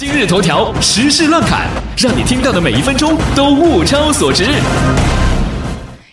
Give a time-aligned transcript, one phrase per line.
[0.00, 1.68] 今日头条时事乱侃，
[1.98, 4.46] 让你听到的每一分钟都物超所值。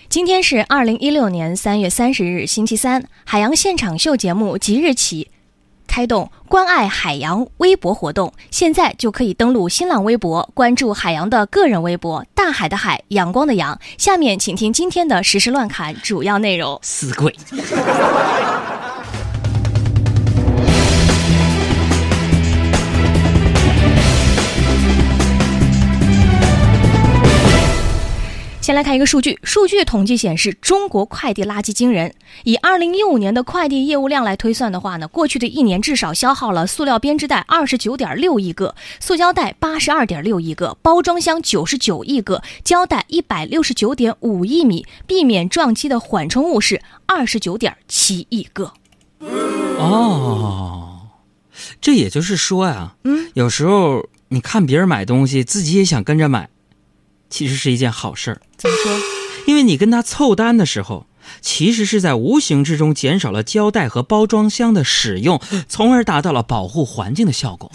[0.10, 3.06] 今天是二零一六年三月三十日，星期三。
[3.24, 5.30] 海洋现场秀节目即日起
[5.88, 13.80] 开动关爱海洋微博活动，现在就可以登录新浪微博，关注海洋的个人微博“大海的海，阳光的阳”。
[13.98, 16.78] 下面请听今天的时事乱侃主要内容。
[16.82, 17.34] 死鬼！
[28.68, 32.14] 先来看一个数据，数据统计显示，中国快递垃圾惊人。
[32.44, 48.74] 以二零一五年的快递业务量来推算的话呢，过去的一年至少消耗了塑料编织袋二十九点六亿个，塑胶袋八十二点六亿个，包装箱九十九亿个，胶带一百六十九点五亿米，避免撞击的缓冲物是二十九点七亿个。
[49.80, 51.08] 哦，
[51.80, 56.50] 这也就是说呀，嗯，有时候你看别人买东西，自己也想跟着买。
[57.30, 59.00] 其实是一件好事儿，怎么说？
[59.46, 61.08] 因为你跟他凑单的时候，
[61.42, 67.72] 其实是在无形之中减少了胶带和包装箱的使用，从而达到了保护环境的效果。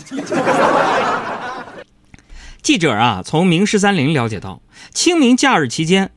[2.62, 6.12] 记者啊，从明十三陵了解到，清明假日期间，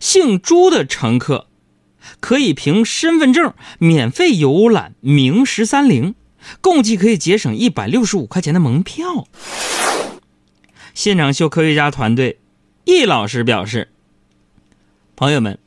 [0.00, 1.46] 姓朱的乘客
[2.20, 6.14] 可以凭身份证免费游览明十三陵，
[6.60, 9.26] 共计可以节省一百六十五块钱的门票。
[10.92, 12.40] 现场秀科学家团队。
[12.90, 13.88] 易老师表示
[15.14, 15.58] ：“朋友们，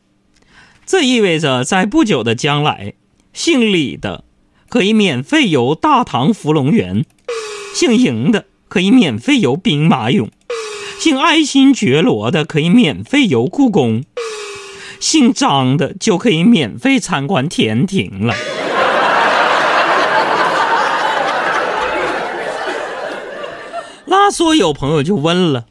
[0.87, 2.95] 这意味着在不久的将来，
[3.31, 4.23] 姓李的
[4.67, 7.05] 可以免费游大唐芙蓉园，
[7.75, 10.29] 姓赢的可以免费游兵马俑，
[10.99, 14.03] 姓爱新觉罗的可以免费游故宫，
[14.99, 18.33] 姓张的就可以免费参观天庭了。”
[24.07, 25.67] 那所有朋友就问了。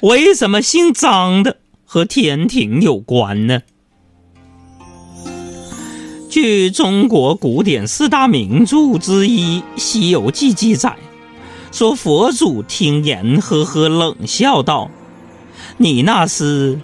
[0.00, 3.62] 为什么姓张的和天庭有关呢？
[6.28, 10.96] 据中国古典四大名著之一《西游记》记载，
[11.72, 14.90] 说佛祖听言，呵呵冷笑道
[15.78, 16.78] ：“你那厮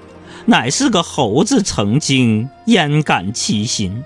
[0.46, 4.02] 乃是个猴子成精，焉敢欺心，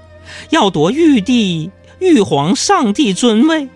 [0.51, 1.71] 要夺玉帝、
[2.01, 3.69] 玉皇上帝尊位？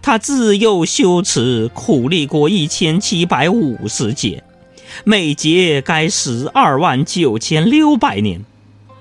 [0.00, 4.42] 他自幼修持，苦力过一千七百五十劫。”
[5.02, 8.44] 每节该十二万九千六百年，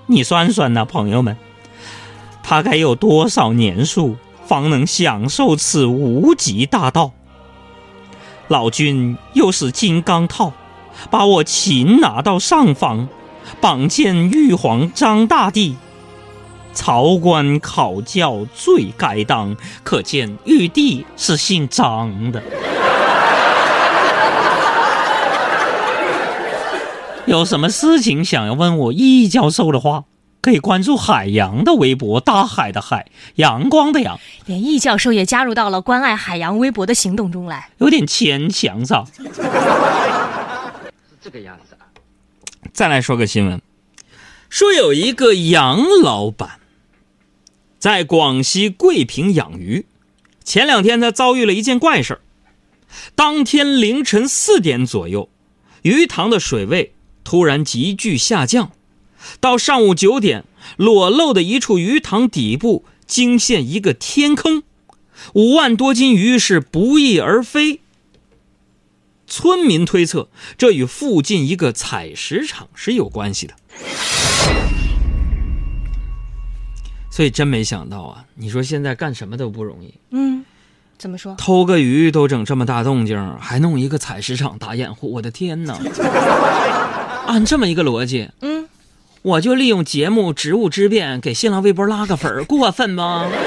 [0.07, 1.37] 你算算呐，朋友们，
[2.41, 4.15] 他该有多少年数
[4.45, 7.11] 方能享受此无极大道？
[8.47, 10.53] 老君又使金刚套，
[11.09, 13.07] 把我擒拿到上方，
[13.61, 15.75] 绑见玉皇张大帝，
[16.73, 22.43] 曹官考教罪该当，可见玉帝是姓张的。
[27.25, 30.03] 有什么事情想要问我易教授的话，
[30.41, 34.19] 可以关注海洋的微博“大海的海，阳光的阳”。
[34.45, 39.05] 连易教授也加入到了关爱海洋微博的行动中来，有点牵强，是吧？
[39.15, 39.31] 是
[41.21, 41.87] 这个样子啊。
[42.73, 43.61] 再来说个新闻，
[44.49, 46.59] 说有一个杨老板
[47.79, 49.85] 在广西桂平养鱼，
[50.43, 52.19] 前两天他遭遇了一件怪事
[53.15, 55.29] 当天凌晨四点左右，
[55.83, 56.92] 鱼塘的水位。
[57.23, 58.71] 突然急剧下降，
[59.39, 60.43] 到上午九点，
[60.77, 64.63] 裸露的一处鱼塘底部惊现一个天坑，
[65.33, 67.79] 五万多斤鱼是不翼而飞。
[69.25, 73.53] 村民推测，这与附近一个采石场是有关系的。
[77.09, 78.25] 所以真没想到啊！
[78.35, 79.93] 你说现在干什么都不容易。
[80.11, 80.43] 嗯，
[80.97, 81.35] 怎么说？
[81.35, 85.79] 偷个鱼都整这么大动静，还弄一个采石场打掩护，我的天哪！
[87.27, 88.67] 按这么一个逻辑，嗯，
[89.21, 93.27] 我就利用节目职务之便给新浪微博拉个粉，过分吗？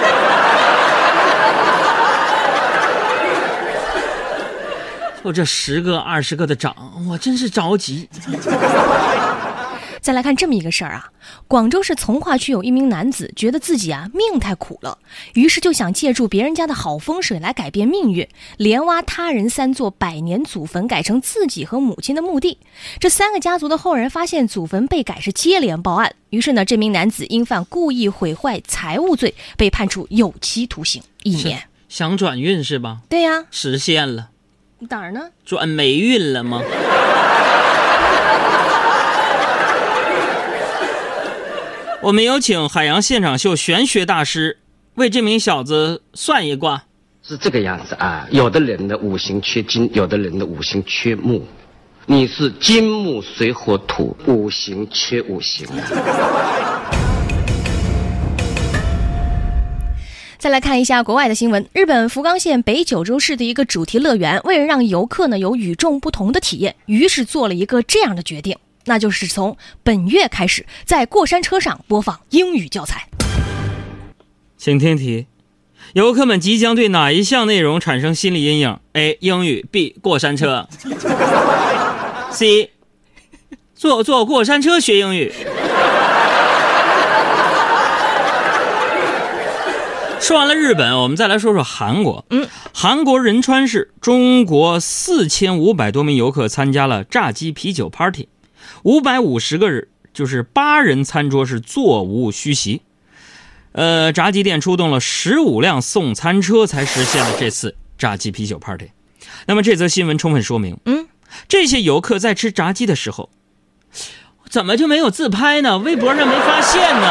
[5.22, 6.74] 我这十个二十个的涨，
[7.08, 8.08] 我真是着急。
[10.06, 11.10] 再来看这么一个事儿啊，
[11.48, 14.98] 广州市从化区有一名男子觉得自己啊命太苦了，
[15.34, 22.58] 于是就想借助别人家的好风水来改变命运，连挖他人三座百年祖坟改成自己和母亲的墓地。
[23.00, 31.64] 这三个家族的后人发现祖坟被改是接连报案，于是呢这名男子因犯故意毁坏财物罪被判处有期徒刑一年。
[31.88, 32.98] 想转运是吧？
[33.08, 34.28] 对呀，实现了。
[34.78, 35.30] 哪儿呢？
[35.44, 36.62] 转霉运了吗？
[42.06, 44.58] 我们有请海洋现场秀玄学大师
[44.94, 46.84] 为这名小子算一卦。
[47.20, 48.28] 是这个样子啊。
[48.30, 51.44] 有的人的五行缺金，有的人的五行缺木。
[52.06, 55.82] 你是金木水火土，五行缺五行啊。
[60.38, 68.56] 再来看一下国外的新闻，日本福冈县北九州市的一个主题乐园，为了让游客呢有与众不同的体验，于是做了一个这样的决定，
[68.86, 73.08] 那就是从本月开始，在过山车上播放英语教材。
[74.56, 75.26] 请听题：
[75.92, 79.18] 游客们即将对哪一项内容产生心理阴影？A.
[79.20, 79.96] 英语 B.
[80.00, 80.68] 过山车
[82.30, 82.70] C.
[83.74, 85.32] 坐坐过山车学英语。
[90.20, 92.24] 说完了日本，我们再来说说韩国。
[92.30, 98.28] 嗯，韩国仁川市，中国四千五百多名游客参加了炸鸡啤酒 party，
[98.82, 102.82] 五百五十个人，就是八人餐桌是座无虚席。
[103.72, 108.90] 呃，炸鸡店出动了十五辆送餐车，才实现了这次炸鸡啤酒 party。
[109.46, 111.08] 那么这则新闻充分说明，嗯，
[111.46, 113.28] 这些游客在吃炸鸡的时候，
[114.48, 115.78] 怎么就没有自拍呢？
[115.78, 117.06] 微博上没发现呢？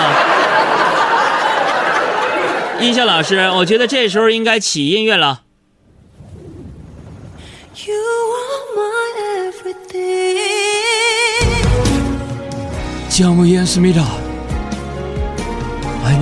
[2.81, 5.43] 音效老师，我觉得这时候应该起音乐了。
[7.85, 10.44] You are my everything.
[13.14, 14.02] 장무이했습니다.
[16.04, 16.18] 아니,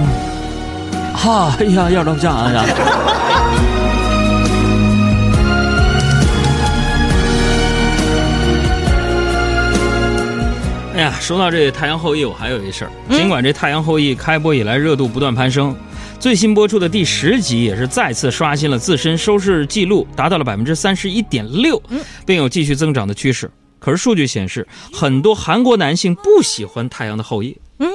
[1.14, 2.64] 하, 야, 야, 야, 야.
[10.94, 12.90] 哎呀，说到这《太阳后裔》，我还有一事儿。
[13.08, 15.72] 尽管这《太阳后裔》开播以来热度不断攀升，
[16.18, 21.80] 最新播出的第十集也是再次刷新了自身收视记录，达到了百分之三十一点六，
[22.26, 23.48] 并有继续增长的趋势。
[23.83, 27.51] 可是数据显示，很多韩国男性不喜欢《太阳的后裔》。
[27.79, 27.91] 嗯，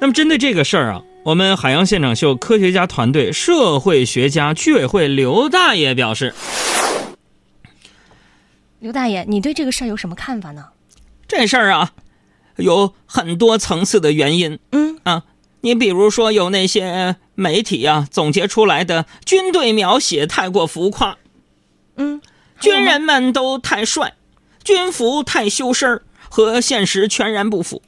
[0.00, 6.34] 那么针对这个事儿啊，我们海洋现场秀科学家团队社会学家居委会刘大爷表示，
[8.78, 10.68] 刘大爷，你对这个事儿有什么看法呢？
[11.28, 11.92] 这事儿啊，
[12.56, 14.58] 有很多层次的原因。
[14.70, 15.24] 嗯啊，
[15.60, 21.18] 你比如说有那些媒体啊总结出来的军队描写太过浮夸，
[21.96, 22.22] 嗯，
[22.60, 24.14] 军人们都太帅，
[24.64, 27.82] 军服太修身儿，和现实全然不符。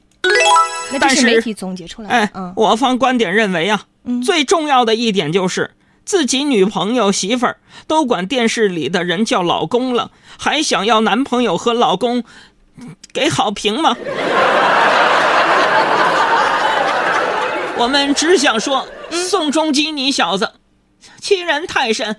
[0.99, 2.15] 但是是媒体总结出来的。
[2.15, 5.71] 哎，嗯我方观点认为啊，嗯最重要的一点就是
[6.03, 7.57] 自己女朋友、媳妇儿
[7.87, 12.23] 都管电视里的人叫老公了，还想要男朋友和老公
[13.13, 13.95] 给好评吗？
[17.77, 20.53] 我们只想说，宋仲基你小子
[21.19, 22.15] 欺人太甚。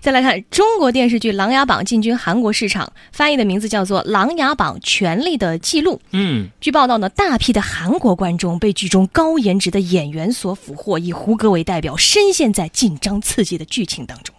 [0.00, 5.94] 再来看中国电视剧《琅琊榜》进军韩国市场，翻译的名字叫做《琅琊榜：权力的记录》。
[6.12, 14.34] 嗯，据报道呢，大批的韩国观众被剧中高颜值的演员所俘获，以胡歌为代表，深陷在紧张刺激的剧情当中。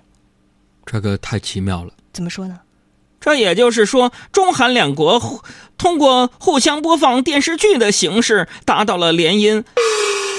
[0.85, 1.91] 这个太奇妙了。
[2.13, 2.59] 怎么说呢？
[3.19, 5.41] 这也就是说，中韩两国互
[5.77, 9.65] 通过互相播放电视剧的形式，达到了联姻、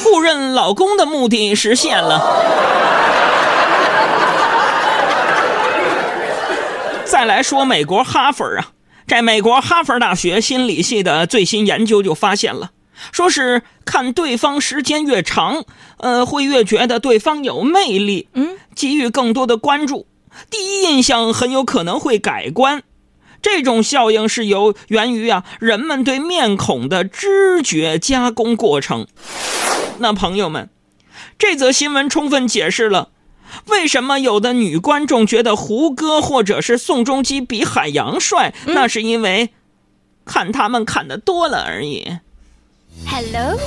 [0.03, 2.19] 互认老公的目的实现了。
[7.21, 8.73] 再来说美国哈佛啊，
[9.07, 12.71] 在美国哈佛大学心理系的最新研究就发现了，
[13.13, 15.67] 说是看对方时间越长，
[15.99, 20.07] 呃，会越觉得对方有魅力，嗯，给予更多的关注，
[20.49, 22.83] 第一印象很有可能会改观。
[23.43, 29.07] 这种效应是由源于啊人们对面孔的知觉加工过程。
[29.99, 30.71] 那朋友们，
[31.39, 33.11] 这则新闻充分解释了
[33.67, 39.51] 为什么有的女观众觉得胡歌或者是宋仲基比海洋帅，那是因为
[40.25, 42.19] 看他们看的多了而已。
[43.07, 43.59] Hello，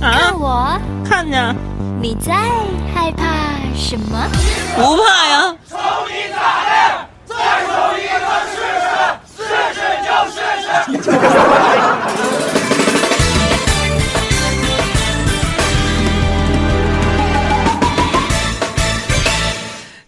[0.00, 1.54] 看啊，我，看呢
[2.00, 2.34] 你在
[2.94, 3.24] 害怕
[3.76, 4.28] 什么？
[4.76, 5.56] 不怕呀。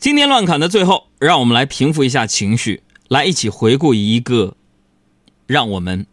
[0.04, 4.54] 今天乱侃的最后，让我们来平复一下情绪，来一起回顾一个
[5.46, 6.04] 让我们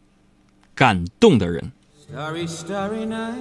[0.74, 1.74] 感动的人。
[2.10, 3.36] Starry, starry night.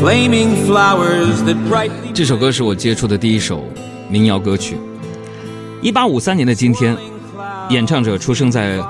[0.00, 3.66] Flaming flowers that brightly 这首歌是我接触的第一首
[4.08, 4.78] 民谣歌曲。
[5.82, 6.96] 一八五三年的今天，
[7.68, 8.82] 演唱者出生在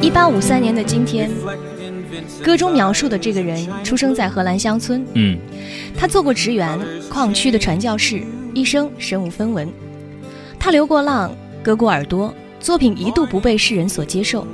[0.00, 1.30] 一八五三年的今天，
[2.42, 5.38] 歌中描述的这个人出生在荷兰乡村，嗯
[5.96, 6.78] 他做过职员、
[7.08, 9.68] 矿区的传教士，一生身无分文。
[10.58, 14.46] 他流过浪，割过耳朵，作品一度不被世人所接受。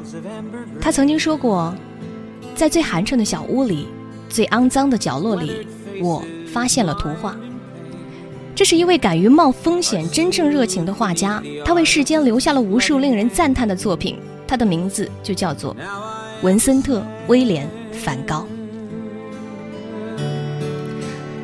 [0.81, 1.75] 他曾经说过，
[2.55, 3.87] 在最寒碜的小屋里，
[4.29, 5.67] 最肮脏的角落里，
[6.02, 7.37] 我发现了图画。
[8.55, 14.19] 这是一位敢于冒风险、真正热情的画家，他为世间留下了无数令人赞叹的作品。
[14.47, 15.76] 他的名字就叫做
[16.43, 18.47] 文森特·威廉·梵高。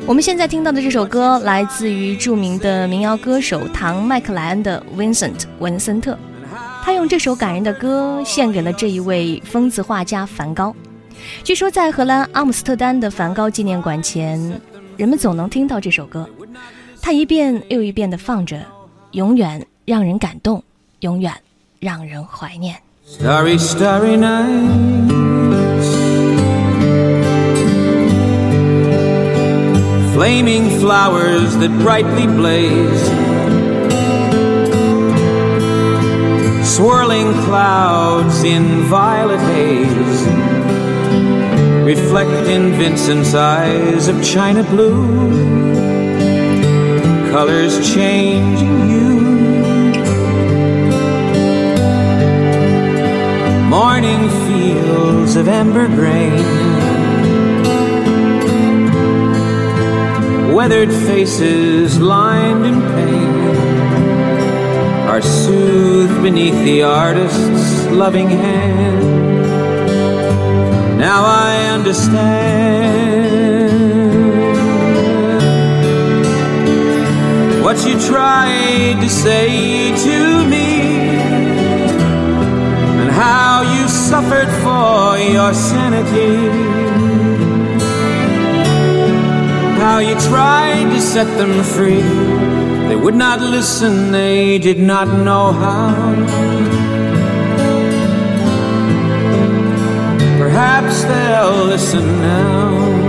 [0.07, 6.17] 我们现在听到的这首歌来自于著名的民谣歌手唐·麦克莱恩的《Vincent》文森特，
[6.83, 10.75] 他用这首感人的歌献给了这一位疯子画家梵高。
[11.43, 14.39] 据说在荷兰阿姆斯特丹的梵高纪念馆前，
[14.95, 16.27] 人们总能听到这首歌，
[16.99, 18.65] 它一遍又一遍地放着，
[19.11, 20.63] 永远让人感动，
[21.01, 21.31] 永远
[21.79, 22.75] 让人怀念。
[23.09, 25.87] Starry, starry nights.
[30.13, 33.05] Flaming flowers that brightly blaze.
[36.67, 40.21] Swirling clouds in violet haze.
[41.85, 45.07] Reflect in Vincent's eyes of china blue.
[47.31, 48.66] Colors changing
[55.37, 56.43] of amber grain,
[60.53, 63.37] weathered faces lined in pain
[65.07, 68.99] are soothed beneath the artist's loving hand.
[70.97, 72.47] Now I understand
[77.63, 80.66] what you tried to say to me
[85.33, 86.33] your sanity.
[89.81, 92.01] How you tried to set them free.
[92.87, 96.67] They would not listen, they did not know how.
[100.43, 103.07] Perhaps they'll listen now.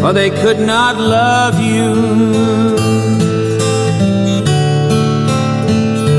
[0.00, 1.88] For they could not love you.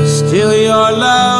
[0.06, 1.39] Still, your love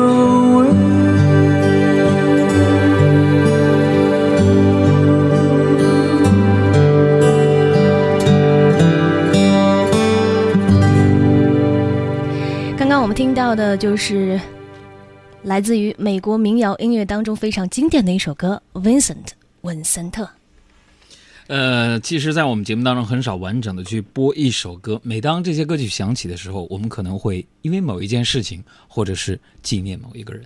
[13.11, 14.39] 我听到的就是
[15.43, 19.25] 来自于美国民谣音乐当中非常经典的一首歌《Vincent》
[19.63, 20.29] 文森特。
[21.47, 24.97] 呃，其实，在我们节目当中很少完整的去播一首歌。
[25.03, 30.45] 每当这些歌曲响起的时候，我们可能会因为某一件事情，或者是纪念某一个人。